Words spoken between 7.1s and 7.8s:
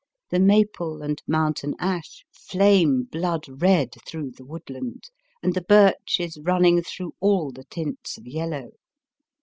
all the